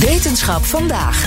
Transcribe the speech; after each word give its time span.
Wetenschap 0.00 0.64
vandaag. 0.64 1.24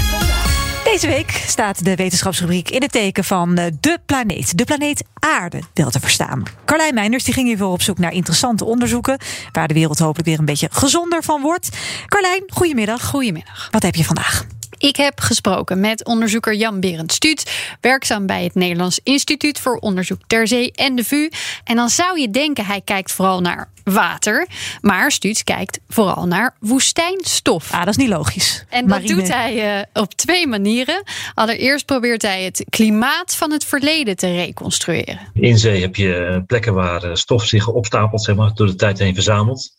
Deze 0.84 1.08
week 1.08 1.32
staat 1.32 1.86
de 1.86 1.96
wetenschapsrubriek 1.96 2.70
in 2.70 2.82
het 2.82 2.92
teken 2.92 3.24
van 3.24 3.58
eh, 3.58 3.66
de 3.80 4.00
planeet. 4.06 4.58
De 4.58 4.64
planeet 4.64 5.04
Aarde, 5.20 5.62
wel 5.74 5.90
te 5.90 6.00
verstaan. 6.00 6.44
Carlijn 6.66 6.94
Meinders 6.94 7.24
die 7.24 7.34
ging 7.34 7.48
hiervoor 7.48 7.72
op 7.72 7.82
zoek 7.82 7.98
naar 7.98 8.12
interessante 8.14 8.66
onderzoeken... 8.66 9.18
waar 9.52 9.68
de 9.68 9.74
wereld 9.74 10.00
hopelijk 10.00 10.28
weer 10.28 10.40
een 10.40 10.46
beetje 10.46 10.68
gezonder 10.72 11.24
van 11.24 11.42
wordt. 11.42 11.70
Carlijn, 12.06 12.44
goedemiddag. 12.48 13.06
Goedemiddag. 13.06 13.68
Wat 13.72 13.84
heb 13.84 13.96
je 13.96 14.04
vandaag? 14.04 14.46
Ik 14.78 14.96
heb 14.96 15.20
gesproken 15.20 15.80
met 15.80 16.06
onderzoeker 16.06 16.56
Jan 16.56 16.80
Berend 16.80 17.12
Stuut, 17.12 17.52
werkzaam 17.82 18.26
bij 18.26 18.44
het 18.44 18.56
Nederlands 18.56 19.00
Instituut 19.04 19.60
voor 19.60 19.76
Onderzoek 19.76 20.20
ter 20.28 20.48
Zee 20.48 20.72
en 20.72 20.96
de 20.96 21.04
VU. 21.04 21.30
En 21.64 21.76
dan 21.76 21.90
zou 21.90 22.20
je 22.20 22.30
denken 22.30 22.66
hij 22.66 22.82
kijkt 22.82 23.12
vooral 23.12 23.42
naar 23.42 23.70
water, 23.84 24.48
maar 24.82 25.12
Stuut 25.12 25.44
kijkt 25.44 25.80
vooral 25.88 26.26
naar 26.26 26.56
woestijnstof. 26.60 27.72
Ah, 27.72 27.80
dat 27.80 27.88
is 27.88 27.98
niet 27.98 28.10
logisch. 28.10 28.66
En 28.70 28.88
dat 28.88 29.08
doet 29.08 29.34
hij 29.34 29.78
uh, 29.78 30.02
op 30.04 30.14
twee 30.14 30.48
manieren. 30.48 31.04
Allereerst 31.34 31.86
probeert 31.86 32.22
hij 32.22 32.44
het 32.44 32.66
klimaat 32.70 33.36
van 33.36 33.52
het 33.52 33.66
verleden 33.66 34.16
te 34.16 34.36
reconstrueren. 34.36 35.20
In 35.34 35.58
zee 35.58 35.82
heb 35.82 35.96
je 35.96 36.44
plekken 36.48 36.74
waar 36.74 37.18
stof 37.18 37.46
zich 37.46 37.68
opstapelt, 37.68 38.24
zeg 38.24 38.36
maar, 38.36 38.54
door 38.54 38.68
de 38.68 38.76
tijd 38.76 39.00
heen 39.00 39.14
verzamelt. 39.14 39.70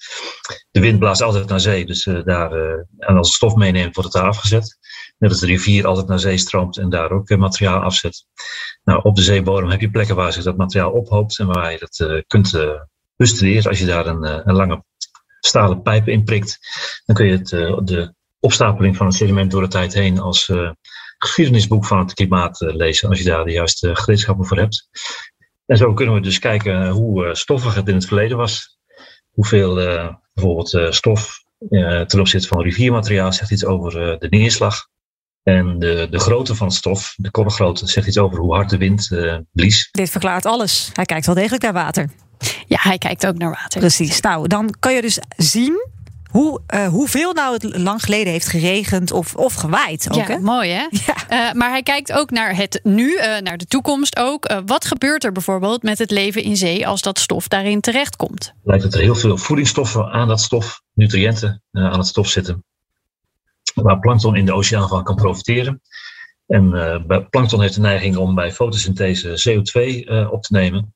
De 0.70 0.80
wind 0.80 0.98
blaast 0.98 1.22
altijd 1.22 1.48
naar 1.48 1.60
zee, 1.60 1.86
dus 1.86 2.06
uh, 2.06 2.24
daar, 2.24 2.52
uh, 2.52 2.72
en 2.98 3.16
als 3.16 3.26
het 3.26 3.36
stof 3.36 3.54
meeneemt, 3.54 3.94
wordt 3.94 4.12
het 4.12 4.22
daar 4.22 4.30
afgezet. 4.30 4.78
Net 5.18 5.30
als 5.30 5.40
de 5.40 5.46
rivier 5.46 5.86
altijd 5.86 6.06
naar 6.06 6.18
zee 6.18 6.38
stroomt 6.38 6.78
en 6.78 6.90
daar 6.90 7.10
ook 7.10 7.36
materiaal 7.36 7.80
afzet. 7.80 8.26
Nou, 8.84 9.00
op 9.02 9.16
de 9.16 9.22
zeebodem 9.22 9.70
heb 9.70 9.80
je 9.80 9.90
plekken 9.90 10.16
waar 10.16 10.32
zich 10.32 10.44
dat 10.44 10.56
materiaal 10.56 10.90
ophoopt 10.90 11.38
en 11.38 11.46
waar 11.46 11.72
je 11.72 11.78
dat 11.78 12.24
kunt 12.26 12.52
bestuderen. 13.16 13.70
Als 13.70 13.78
je 13.78 13.86
daar 13.86 14.06
een, 14.06 14.48
een 14.48 14.54
lange 14.54 14.84
stalen 15.40 15.82
pijp 15.82 16.08
in 16.08 16.24
prikt, 16.24 16.58
dan 17.04 17.16
kun 17.16 17.26
je 17.26 17.32
het, 17.32 17.48
de 17.86 18.14
opstapeling 18.40 18.96
van 18.96 19.06
het 19.06 19.14
sediment 19.14 19.50
door 19.50 19.62
de 19.62 19.68
tijd 19.68 19.94
heen 19.94 20.18
als 20.18 20.52
geschiedenisboek 21.18 21.84
van 21.84 21.98
het 21.98 22.14
klimaat 22.14 22.60
lezen. 22.60 23.08
Als 23.08 23.18
je 23.18 23.24
daar 23.24 23.44
de 23.44 23.52
juiste 23.52 23.96
gereedschappen 23.96 24.46
voor 24.46 24.58
hebt. 24.58 24.88
En 25.66 25.76
zo 25.76 25.92
kunnen 25.92 26.14
we 26.14 26.20
dus 26.20 26.38
kijken 26.38 26.88
hoe 26.88 27.34
stoffig 27.34 27.74
het 27.74 27.88
in 27.88 27.94
het 27.94 28.06
verleden 28.06 28.36
was. 28.36 28.78
Hoeveel 29.30 29.74
bijvoorbeeld 30.34 30.94
stof 30.94 31.42
ten 32.06 32.20
opzichte 32.20 32.48
van 32.48 32.62
riviermateriaal 32.62 33.32
zegt 33.32 33.50
iets 33.50 33.64
over 33.64 34.18
de 34.18 34.28
neerslag. 34.30 34.86
En 35.42 35.78
de, 35.78 36.06
de 36.10 36.18
grootte 36.18 36.54
van 36.54 36.66
het 36.66 36.76
stof, 36.76 37.14
de 37.16 37.30
korrelgrootte, 37.30 37.86
zegt 37.86 38.06
iets 38.06 38.18
over 38.18 38.38
hoe 38.38 38.54
hard 38.54 38.70
de 38.70 38.76
wind 38.76 39.08
blies. 39.52 39.88
Dit 39.90 40.10
verklaart 40.10 40.46
alles. 40.46 40.90
Hij 40.92 41.04
kijkt 41.04 41.26
wel 41.26 41.34
degelijk 41.34 41.62
naar 41.62 41.72
water. 41.72 42.10
Ja, 42.66 42.78
hij 42.80 42.98
kijkt 42.98 43.26
ook 43.26 43.38
naar 43.38 43.50
water. 43.50 43.80
Precies. 43.80 44.20
Nou, 44.20 44.48
dan 44.48 44.74
kan 44.80 44.94
je 44.94 45.00
dus 45.00 45.18
zien 45.36 45.92
hoe, 46.34 46.60
uh, 46.74 46.86
hoeveel 46.86 47.32
nou 47.32 47.52
het 47.52 47.78
lang 47.78 48.02
geleden 48.02 48.32
heeft 48.32 48.48
geregend 48.48 49.10
of, 49.10 49.34
of 49.34 49.54
gewaaid. 49.54 50.06
Ook, 50.10 50.16
ja, 50.16 50.26
hè? 50.26 50.38
mooi 50.38 50.70
hè? 50.70 50.86
Ja. 51.06 51.48
Uh, 51.48 51.54
maar 51.54 51.70
hij 51.70 51.82
kijkt 51.82 52.12
ook 52.12 52.30
naar 52.30 52.56
het 52.56 52.80
nu, 52.82 53.12
uh, 53.12 53.38
naar 53.38 53.56
de 53.56 53.66
toekomst 53.66 54.18
ook. 54.18 54.62
wat 54.66 54.84
gebeurt 54.84 55.24
er 55.24 55.32
bijvoorbeeld 55.32 55.82
met 55.82 55.98
het 55.98 56.10
leven 56.10 56.42
in 56.42 56.56
zee 56.56 56.86
als 56.86 57.02
dat 57.02 57.18
stof 57.18 57.48
daarin 57.48 57.80
terechtkomt? 57.80 58.54
Lijkt 58.62 58.82
dat 58.82 58.94
er 58.94 59.00
heel 59.00 59.14
veel 59.14 59.36
voedingsstoffen 59.36 60.10
aan 60.10 60.28
dat 60.28 60.40
stof, 60.40 60.82
nutriënten 60.94 61.62
aan 61.72 61.98
het 61.98 62.06
stof 62.06 62.28
zitten. 62.28 62.64
Waar 63.74 63.98
plankton 63.98 64.36
in 64.36 64.46
de 64.46 64.54
oceaan 64.54 64.88
van 64.88 65.04
kan 65.04 65.16
profiteren. 65.16 65.80
En 66.46 66.70
plankton 67.30 67.60
heeft 67.60 67.74
de 67.74 67.80
neiging 67.80 68.16
om 68.16 68.34
bij 68.34 68.52
fotosynthese 68.52 69.28
CO2 69.48 70.08
op 70.30 70.42
te 70.42 70.52
nemen. 70.52 70.94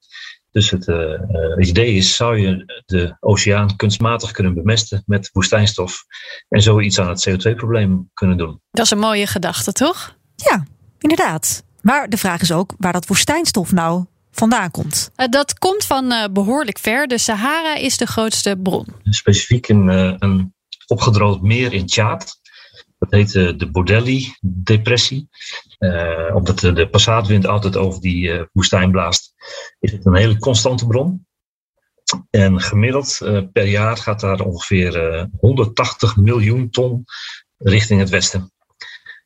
Dus 0.50 0.70
het, 0.70 0.86
uh, 0.86 1.12
het, 1.56 1.68
idee 1.68 1.94
is, 1.94 2.16
zou 2.16 2.38
je 2.38 2.82
de 2.86 3.16
oceaan 3.20 3.76
kunstmatig 3.76 4.30
kunnen 4.30 4.54
bemesten 4.54 5.02
met 5.06 5.30
woestijnstof 5.32 6.04
en 6.48 6.62
zo 6.62 6.80
iets 6.80 6.98
aan 6.98 7.08
het 7.08 7.28
CO2-probleem 7.28 8.10
kunnen 8.14 8.36
doen. 8.36 8.60
Dat 8.70 8.84
is 8.84 8.90
een 8.90 8.98
mooie 8.98 9.26
gedachte, 9.26 9.72
toch? 9.72 10.16
Ja, 10.36 10.64
inderdaad. 10.98 11.64
Maar 11.80 12.08
de 12.08 12.16
vraag 12.16 12.40
is 12.40 12.52
ook 12.52 12.74
waar 12.78 12.92
dat 12.92 13.06
woestijnstof 13.06 13.72
nou 13.72 14.04
vandaan 14.30 14.70
komt. 14.70 15.10
Uh, 15.16 15.26
dat 15.26 15.58
komt 15.58 15.84
van 15.84 16.12
uh, 16.12 16.24
behoorlijk 16.32 16.78
ver. 16.78 17.06
De 17.06 17.18
Sahara 17.18 17.76
is 17.76 17.96
de 17.96 18.06
grootste 18.06 18.58
bron. 18.62 18.86
Specifiek 19.02 19.68
een, 19.68 19.88
een 20.24 20.54
opgedroogd 20.86 21.42
meer 21.42 21.72
in 21.72 21.86
Tjaad. 21.86 22.40
Dat 22.98 23.10
heet 23.10 23.32
de 23.32 23.68
Bordelli-depressie. 23.70 25.28
Uh, 25.78 26.34
omdat 26.34 26.58
de, 26.58 26.88
passaatwind 26.90 27.46
altijd 27.46 27.76
over 27.76 28.00
die 28.00 28.28
uh, 28.28 28.42
woestijn 28.52 28.90
blaast, 28.90 29.34
is 29.80 29.92
het 29.92 30.06
een 30.06 30.16
hele 30.16 30.38
constante 30.38 30.86
bron. 30.86 31.26
En 32.30 32.60
gemiddeld 32.60 33.18
per 33.52 33.66
jaar 33.66 33.96
gaat 33.96 34.20
daar 34.20 34.40
ongeveer 34.40 35.28
180 35.40 36.16
miljoen 36.16 36.70
ton 36.70 37.04
richting 37.56 38.00
het 38.00 38.08
westen. 38.08 38.52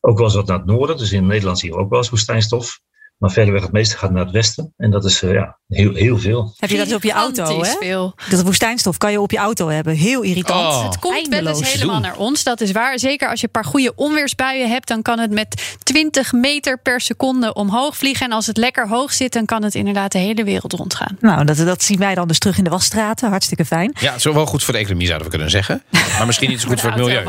Ook 0.00 0.16
wel 0.16 0.26
eens 0.26 0.34
wat 0.34 0.46
naar 0.46 0.58
het 0.58 0.66
noorden, 0.66 0.96
dus 0.96 1.12
in 1.12 1.26
Nederland 1.26 1.58
zien 1.58 1.70
we 1.70 1.76
ook 1.76 1.90
wel 1.90 1.98
eens 1.98 2.10
woestijnstof. 2.10 2.80
Maar 3.22 3.30
verderweg 3.30 3.62
het 3.62 3.72
meeste 3.72 3.96
gaat 3.96 4.10
naar 4.10 4.24
het 4.24 4.32
westen. 4.32 4.74
En 4.76 4.90
dat 4.90 5.04
is 5.04 5.20
ja, 5.20 5.58
heel, 5.68 5.94
heel 5.94 6.18
veel. 6.18 6.54
Heb 6.56 6.70
je 6.70 6.76
dat 6.76 6.94
op 6.94 7.02
je 7.02 7.12
auto? 7.12 7.62
Hè? 7.62 7.74
Veel. 7.80 8.14
Dat 8.28 8.42
woestijnstof 8.42 8.96
kan 8.98 9.12
je 9.12 9.20
op 9.20 9.30
je 9.30 9.36
auto 9.36 9.68
hebben. 9.68 9.94
Heel 9.94 10.22
irritant. 10.22 10.74
Oh. 10.74 10.84
Het 10.84 10.98
komt 10.98 11.14
Eindeloos. 11.14 11.44
wel 11.44 11.68
eens 11.68 11.72
helemaal 11.72 12.00
naar 12.00 12.16
ons. 12.16 12.42
Dat 12.42 12.60
is 12.60 12.72
waar. 12.72 12.98
Zeker 12.98 13.28
als 13.28 13.40
je 13.40 13.46
een 13.46 13.52
paar 13.52 13.64
goede 13.64 13.92
onweersbuien 13.94 14.68
hebt. 14.68 14.88
Dan 14.88 15.02
kan 15.02 15.18
het 15.18 15.30
met 15.30 15.76
20 15.82 16.32
meter 16.32 16.78
per 16.78 17.00
seconde 17.00 17.52
omhoog 17.52 17.96
vliegen. 17.96 18.26
En 18.26 18.32
als 18.32 18.46
het 18.46 18.56
lekker 18.56 18.88
hoog 18.88 19.12
zit. 19.12 19.32
Dan 19.32 19.44
kan 19.44 19.62
het 19.62 19.74
inderdaad 19.74 20.12
de 20.12 20.18
hele 20.18 20.44
wereld 20.44 20.72
rondgaan. 20.72 21.16
Nou, 21.20 21.44
dat, 21.44 21.56
dat 21.56 21.82
zien 21.82 21.98
wij 21.98 22.14
dan 22.14 22.28
dus 22.28 22.38
terug 22.38 22.58
in 22.58 22.64
de 22.64 22.70
wasstraten. 22.70 23.30
Hartstikke 23.30 23.64
fijn. 23.64 23.96
Ja, 24.00 24.18
zo 24.18 24.34
wel 24.34 24.46
goed 24.46 24.64
voor 24.64 24.74
de 24.74 24.80
economie 24.80 25.06
zouden 25.06 25.26
we 25.26 25.34
kunnen 25.34 25.50
zeggen. 25.50 25.82
Maar 25.90 26.26
misschien 26.26 26.50
niet 26.50 26.60
zo 26.60 26.68
goed 26.68 26.80
voor, 26.80 26.90
voor 26.92 27.00
het 27.00 27.08
milieu. 27.10 27.24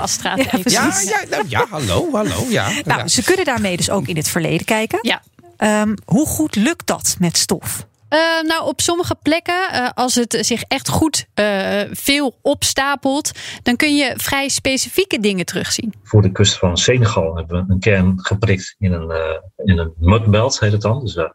Ja, 0.64 0.94
ja, 0.94 1.02
ja, 1.02 1.26
nou, 1.30 1.44
ja, 1.48 1.66
hallo, 1.70 2.10
hallo. 2.12 2.46
Ja, 2.50 2.70
nou, 2.86 3.00
ja. 3.00 3.08
ze 3.08 3.24
kunnen 3.24 3.46
daarmee 3.46 3.78
dus 3.78 3.90
ook 3.90 4.08
in 4.08 4.16
het 4.16 4.28
verleden 4.28 4.66
kijken. 4.66 5.00
Ja. 5.02 5.22
Um, 5.64 5.94
hoe 6.06 6.28
goed 6.28 6.56
lukt 6.56 6.88
dat 6.88 7.16
met 7.20 7.38
stof? 7.38 7.88
Uh, 8.10 8.20
nou, 8.42 8.66
op 8.66 8.82
sommige 8.82 9.16
plekken, 9.22 9.70
uh, 9.74 9.90
als 9.94 10.16
het 10.16 10.38
zich 10.40 10.64
echt 10.64 10.90
goed 10.90 11.26
uh, 11.36 11.82
veel 11.92 12.40
opstapelt, 12.42 13.32
dan 13.62 13.76
kun 13.76 13.96
je 13.96 14.14
vrij 14.18 14.50
specifieke 14.50 15.20
dingen 15.20 15.46
terugzien. 15.46 15.94
Voor 16.04 16.22
de 16.22 16.32
kust 16.32 16.58
van 16.58 16.78
Senegal 16.78 17.36
hebben 17.36 17.66
we 17.66 17.74
een 17.74 17.80
kern 17.80 18.14
geprikt 18.18 18.76
in 18.80 18.92
een, 18.92 19.42
in 19.66 19.78
een 19.78 19.94
mudbelt, 19.98 20.60
heet 20.60 20.72
het 20.72 20.82
dan. 20.82 21.00
Dus 21.00 21.14
de 21.14 21.34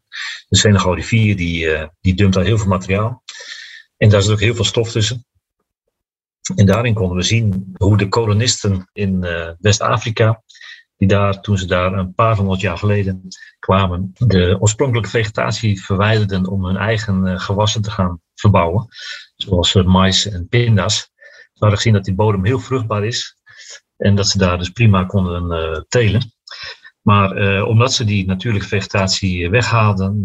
Senegal 0.49 0.95
rivier 0.95 1.37
die, 1.37 1.89
die 2.01 2.15
dumpt 2.15 2.35
daar 2.35 2.45
heel 2.45 2.59
veel 2.59 2.69
materiaal. 2.69 3.23
En 3.97 4.09
daar 4.09 4.23
zit 4.23 4.33
ook 4.33 4.41
heel 4.41 4.55
veel 4.55 4.65
stof 4.65 4.91
tussen. 4.91 5.27
En 6.55 6.67
daarin 6.67 6.95
konden 6.95 7.17
we 7.17 7.23
zien 7.23 7.75
hoe 7.77 7.97
de 7.97 8.09
kolonisten 8.09 8.89
in 8.93 9.27
West-Afrika 9.61 10.43
die 10.99 11.09
daar, 11.09 11.41
toen 11.41 11.59
ze 11.59 11.67
daar 11.67 11.93
een 11.93 12.15
paar 12.15 12.37
honderd 12.37 12.61
jaar 12.61 12.79
geleden 12.79 13.29
kwamen, 13.59 14.11
de 14.15 14.57
oorspronkelijke 14.61 15.11
vegetatie 15.11 15.83
verwijderden 15.83 16.47
om 16.47 16.65
hun 16.65 16.77
eigen 16.77 17.27
uh, 17.27 17.41
gewassen 17.41 17.83
te 17.83 17.91
gaan 17.91 18.21
verbouwen. 18.35 18.89
Zoals 19.37 19.75
uh, 19.75 19.85
mais 19.85 20.29
en 20.29 20.49
pinda's. 20.49 21.11
Ze 21.53 21.65
hadden 21.65 21.77
gezien 21.77 21.93
dat 21.93 22.05
die 22.05 22.15
bodem 22.15 22.45
heel 22.45 22.59
vruchtbaar 22.59 23.05
is 23.05 23.37
en 23.97 24.15
dat 24.15 24.29
ze 24.29 24.39
daar 24.39 24.59
dus 24.59 24.71
prima 24.71 25.05
konden 25.05 25.53
uh, 25.53 25.81
telen. 25.89 26.33
Maar 27.03 27.63
omdat 27.65 27.93
ze 27.93 28.05
die 28.05 28.27
natuurlijke 28.27 28.69
vegetatie 28.69 29.51
weghaalden, 29.51 30.23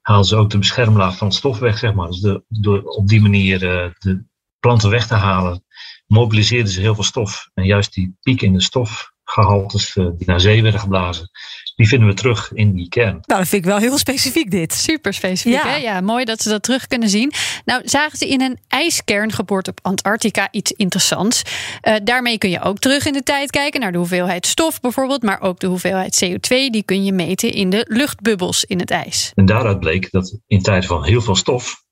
haalden 0.00 0.26
ze 0.26 0.36
ook 0.36 0.50
de 0.50 0.58
beschermlaag 0.58 1.16
van 1.16 1.26
het 1.26 1.36
stof 1.36 1.58
weg, 1.58 1.78
zeg 1.78 1.94
maar. 1.94 2.08
Dus 2.08 2.38
door 2.48 2.82
op 2.82 3.08
die 3.08 3.20
manier 3.20 3.58
de 3.58 4.24
planten 4.58 4.90
weg 4.90 5.06
te 5.06 5.14
halen, 5.14 5.64
mobiliseerden 6.06 6.72
ze 6.72 6.80
heel 6.80 6.94
veel 6.94 7.04
stof. 7.04 7.50
En 7.54 7.64
juist 7.64 7.94
die 7.94 8.16
piek 8.20 8.42
in 8.42 8.52
de 8.52 8.62
stof 8.62 9.14
gehaltes 9.28 9.92
die 9.92 10.26
naar 10.26 10.40
zee 10.40 10.62
werden 10.62 10.80
geblazen. 10.80 11.30
Die 11.74 11.88
vinden 11.88 12.08
we 12.08 12.14
terug 12.14 12.52
in 12.52 12.74
die 12.74 12.88
kern. 12.88 13.18
Nou, 13.22 13.40
dat 13.40 13.48
vind 13.48 13.64
ik 13.64 13.70
wel 13.70 13.78
heel 13.78 13.98
specifiek 13.98 14.50
dit. 14.50 14.72
Super 14.72 15.14
specifiek, 15.14 15.62
ja. 15.62 15.68
hè? 15.68 15.76
Ja, 15.76 16.00
mooi 16.00 16.24
dat 16.24 16.42
ze 16.42 16.48
dat 16.48 16.62
terug 16.62 16.86
kunnen 16.86 17.08
zien. 17.08 17.32
Nou, 17.64 17.82
zagen 17.84 18.18
ze 18.18 18.28
in 18.28 18.40
een 18.40 18.58
ijskern 18.68 19.32
geboord 19.32 19.68
op 19.68 19.78
Antarctica 19.82 20.48
iets 20.50 20.72
interessants. 20.72 21.42
Uh, 21.82 21.94
daarmee 22.04 22.38
kun 22.38 22.50
je 22.50 22.60
ook 22.60 22.78
terug 22.78 23.06
in 23.06 23.12
de 23.12 23.22
tijd 23.22 23.50
kijken 23.50 23.80
naar 23.80 23.92
de 23.92 23.98
hoeveelheid 23.98 24.46
stof 24.46 24.80
bijvoorbeeld, 24.80 25.22
maar 25.22 25.40
ook 25.40 25.58
de 25.58 25.66
hoeveelheid 25.66 26.24
CO2 26.24 26.48
die 26.48 26.82
kun 26.82 27.04
je 27.04 27.12
meten 27.12 27.52
in 27.52 27.70
de 27.70 27.84
luchtbubbels 27.88 28.64
in 28.64 28.78
het 28.78 28.90
ijs. 28.90 29.32
En 29.34 29.46
daaruit 29.46 29.80
bleek 29.80 30.10
dat 30.10 30.38
in 30.46 30.62
tijden 30.62 30.88
van 30.88 31.04
heel 31.04 31.20
veel 31.20 31.36
stof 31.36 31.84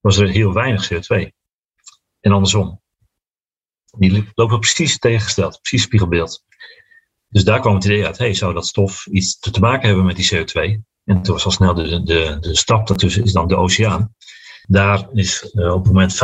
was 0.00 0.16
er 0.16 0.28
heel 0.28 0.52
weinig 0.52 0.92
CO2. 0.92 1.28
En 2.20 2.32
andersom. 2.32 2.80
Die 3.98 4.28
lopen 4.34 4.58
precies 4.58 4.98
tegengesteld, 4.98 5.58
precies 5.60 5.82
spiegelbeeld. 5.82 6.44
Dus 7.32 7.44
daar 7.44 7.60
kwam 7.60 7.74
het 7.74 7.84
idee 7.84 8.06
uit, 8.06 8.18
hey, 8.18 8.34
zou 8.34 8.54
dat 8.54 8.66
stof 8.66 9.06
iets 9.06 9.38
te 9.38 9.60
maken 9.60 9.86
hebben 9.86 10.04
met 10.04 10.16
die 10.16 10.34
CO2? 10.34 10.80
En 11.04 11.22
toen 11.22 11.34
was 11.34 11.44
al 11.44 11.50
snel 11.50 11.74
de, 11.74 12.02
de, 12.02 12.36
de 12.40 12.56
stap 12.56 12.86
daartussen 12.86 13.24
is 13.24 13.32
dan 13.32 13.48
de 13.48 13.56
oceaan. 13.56 14.14
Daar 14.68 15.08
is 15.12 15.52
uh, 15.54 15.72
op 15.72 15.84
het 15.84 15.92
moment 15.92 16.14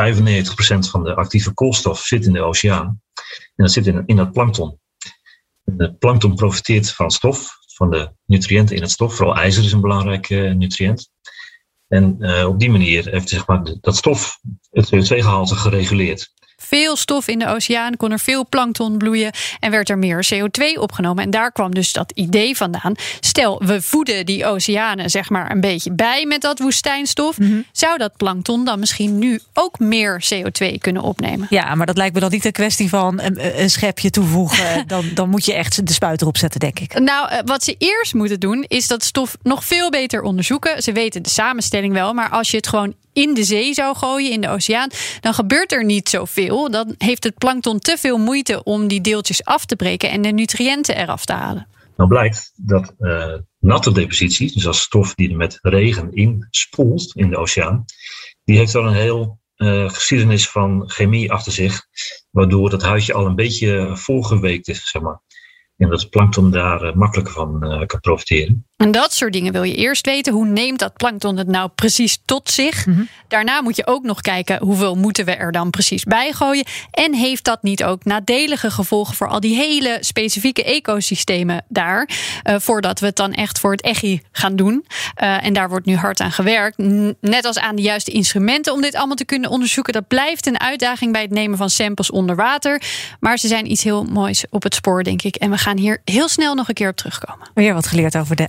95% 0.86 0.90
van 0.90 1.04
de 1.04 1.14
actieve 1.14 1.52
koolstof 1.52 2.00
zit 2.00 2.26
in 2.26 2.32
de 2.32 2.42
oceaan. 2.42 3.02
En 3.56 3.64
dat 3.64 3.72
zit 3.72 3.86
in, 3.86 4.02
in 4.06 4.16
dat 4.16 4.32
plankton. 4.32 4.78
De 5.64 5.94
plankton 5.94 6.34
profiteert 6.34 6.92
van 6.92 7.10
stof, 7.10 7.56
van 7.74 7.90
de 7.90 8.10
nutriënten 8.26 8.76
in 8.76 8.82
het 8.82 8.90
stof. 8.90 9.14
Vooral 9.14 9.36
ijzer 9.36 9.64
is 9.64 9.72
een 9.72 9.80
belangrijke 9.80 10.34
uh, 10.34 10.54
nutriënt. 10.54 11.10
En 11.88 12.16
uh, 12.18 12.46
op 12.46 12.58
die 12.58 12.70
manier 12.70 13.10
heeft 13.10 13.28
zeg 13.28 13.46
maar, 13.46 13.74
dat 13.80 13.96
stof 13.96 14.38
het 14.70 14.94
CO2-gehalte 14.94 15.54
gereguleerd 15.54 16.32
veel 16.68 16.96
stof 16.96 17.28
in 17.28 17.38
de 17.38 17.46
oceaan, 17.46 17.96
kon 17.96 18.12
er 18.12 18.20
veel 18.20 18.46
plankton 18.48 18.98
bloeien 18.98 19.32
en 19.60 19.70
werd 19.70 19.88
er 19.88 19.98
meer 19.98 20.28
CO2 20.34 20.80
opgenomen. 20.80 21.24
En 21.24 21.30
daar 21.30 21.52
kwam 21.52 21.74
dus 21.74 21.92
dat 21.92 22.12
idee 22.14 22.56
vandaan. 22.56 22.94
Stel, 23.20 23.62
we 23.64 23.82
voeden 23.82 24.26
die 24.26 24.46
oceanen 24.46 25.10
zeg 25.10 25.30
maar 25.30 25.50
een 25.50 25.60
beetje 25.60 25.92
bij 25.92 26.26
met 26.26 26.40
dat 26.40 26.58
woestijnstof. 26.58 27.38
Mm 27.38 27.46
-hmm. 27.46 27.64
Zou 27.72 27.98
dat 27.98 28.16
plankton 28.16 28.64
dan 28.64 28.78
misschien 28.78 29.18
nu 29.18 29.40
ook 29.52 29.78
meer 29.78 30.24
CO2 30.34 30.78
kunnen 30.78 31.02
opnemen? 31.02 31.46
Ja, 31.50 31.74
maar 31.74 31.86
dat 31.86 31.96
lijkt 31.96 32.14
me 32.14 32.20
dan 32.20 32.30
niet 32.30 32.44
een 32.44 32.52
kwestie 32.52 32.88
van 32.88 33.20
een, 33.20 33.60
een 33.62 33.70
schepje 33.70 34.10
toevoegen. 34.10 34.86
dan, 34.86 35.04
dan 35.14 35.28
moet 35.28 35.44
je 35.44 35.54
echt 35.54 35.86
de 35.86 35.92
spuit 35.92 36.20
erop 36.20 36.36
zetten, 36.36 36.60
denk 36.60 36.78
ik. 36.78 36.98
Nou, 36.98 37.42
wat 37.44 37.64
ze 37.64 37.74
eerst 37.78 38.14
moeten 38.14 38.40
doen, 38.40 38.64
is 38.68 38.86
dat 38.86 39.04
stof 39.04 39.36
nog 39.42 39.64
veel 39.64 39.90
beter 39.90 40.22
onderzoeken. 40.22 40.82
Ze 40.82 40.92
weten 40.92 41.22
de 41.22 41.30
samenstelling 41.30 41.92
wel, 41.92 42.12
maar 42.14 42.30
als 42.30 42.50
je 42.50 42.56
het 42.56 42.66
gewoon 42.66 42.94
in 43.12 43.34
de 43.34 43.44
zee 43.44 43.74
zou 43.74 43.96
gooien, 43.96 44.30
in 44.30 44.40
de 44.40 44.48
oceaan, 44.48 44.88
dan 45.20 45.34
gebeurt 45.34 45.72
er 45.72 45.84
niet 45.84 46.08
zoveel. 46.08 46.57
Dan 46.66 46.94
heeft 46.98 47.24
het 47.24 47.38
plankton 47.38 47.78
te 47.78 47.96
veel 47.98 48.18
moeite 48.18 48.62
om 48.62 48.88
die 48.88 49.00
deeltjes 49.00 49.44
af 49.44 49.64
te 49.64 49.76
breken 49.76 50.10
en 50.10 50.22
de 50.22 50.28
nutriënten 50.28 50.96
eraf 50.96 51.24
te 51.24 51.32
halen. 51.32 51.68
Nou 51.96 52.08
blijkt 52.08 52.52
dat 52.56 52.94
uh, 52.98 53.34
natte 53.58 53.92
depositie, 53.92 54.52
dus 54.52 54.66
als 54.66 54.80
stof 54.80 55.14
die 55.14 55.30
er 55.30 55.36
met 55.36 55.58
regen 55.62 56.12
inspoelt 56.12 57.16
in 57.16 57.30
de 57.30 57.36
oceaan, 57.36 57.84
die 58.44 58.56
heeft 58.56 58.72
wel 58.72 58.86
een 58.86 58.94
heel 58.94 59.40
uh, 59.56 59.90
geschiedenis 59.90 60.48
van 60.48 60.90
chemie 60.90 61.32
achter 61.32 61.52
zich, 61.52 61.86
waardoor 62.30 62.70
dat 62.70 62.82
huidje 62.82 63.14
al 63.14 63.26
een 63.26 63.34
beetje 63.34 63.90
volgeweekt 63.96 64.68
is, 64.68 64.90
zeg 64.90 65.02
maar. 65.02 65.20
En 65.76 65.88
dat 65.88 66.00
het 66.00 66.10
plankton 66.10 66.50
daar 66.50 66.84
uh, 66.84 66.94
makkelijker 66.94 67.34
van 67.34 67.84
kan 67.86 68.00
profiteren. 68.00 68.67
En 68.78 68.90
dat 68.90 69.12
soort 69.12 69.32
dingen 69.32 69.52
wil 69.52 69.62
je 69.62 69.74
eerst 69.74 70.06
weten. 70.06 70.32
Hoe 70.32 70.46
neemt 70.46 70.78
dat 70.78 70.96
plankton 70.96 71.36
het 71.36 71.46
nou 71.46 71.70
precies 71.74 72.18
tot 72.24 72.50
zich? 72.50 72.86
Mm 72.86 72.94
-hmm. 72.94 73.08
Daarna 73.28 73.62
moet 73.62 73.76
je 73.76 73.86
ook 73.86 74.02
nog 74.02 74.20
kijken 74.20 74.62
hoeveel 74.62 74.94
moeten 74.94 75.24
we 75.24 75.34
er 75.34 75.52
dan 75.52 75.70
precies 75.70 76.04
bij 76.04 76.32
gooien. 76.32 76.64
En 76.90 77.14
heeft 77.14 77.44
dat 77.44 77.62
niet 77.62 77.84
ook 77.84 78.04
nadelige 78.04 78.70
gevolgen 78.70 79.14
voor 79.14 79.28
al 79.28 79.40
die 79.40 79.56
hele 79.56 79.98
specifieke 80.00 80.64
ecosystemen 80.64 81.64
daar? 81.68 82.08
Uh, 82.08 82.54
voordat 82.58 83.00
we 83.00 83.06
het 83.06 83.16
dan 83.16 83.32
echt 83.32 83.58
voor 83.58 83.70
het 83.70 83.82
echi 83.82 84.22
gaan 84.32 84.56
doen. 84.56 84.86
en 85.14 85.52
daar 85.52 85.68
wordt 85.68 85.86
nu 85.86 85.96
hard 85.96 86.20
aan 86.20 86.32
gewerkt. 86.32 86.78
Net 87.20 87.44
als 87.44 87.58
aan 87.58 87.76
de 87.76 87.82
juiste 87.82 88.10
instrumenten 88.10 88.72
om 88.72 88.80
dit 88.80 88.94
allemaal 88.94 89.16
te 89.16 89.24
kunnen 89.24 89.50
onderzoeken. 89.50 89.92
Dat 89.92 90.08
blijft 90.08 90.46
een 90.46 90.60
uitdaging 90.60 91.12
bij 91.12 91.22
het 91.22 91.30
nemen 91.30 91.58
van 91.58 91.70
samples 91.70 92.10
onder 92.10 92.36
water. 92.36 92.82
Maar 93.20 93.38
ze 93.38 93.48
zijn 93.48 93.70
iets 93.70 93.82
heel 93.84 94.04
moois 94.04 94.44
op 94.50 94.62
het 94.62 94.74
spoor, 94.74 95.04
denk 95.04 95.22
ik. 95.22 95.36
En 95.36 95.50
we 95.50 95.58
gaan 95.58 95.76
hier 95.76 96.00
heel 96.04 96.28
snel 96.28 96.54
nog 96.54 96.68
een 96.68 96.74
keer 96.74 96.88
op 96.88 96.96
terugkomen. 96.96 97.50
Weer 97.54 97.74
wat 97.74 97.86
geleerd 97.86 98.16
over 98.16 98.36
de 98.36 98.48